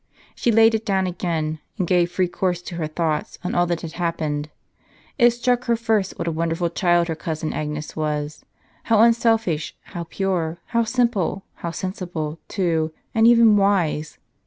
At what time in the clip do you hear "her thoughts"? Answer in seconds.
2.77-3.37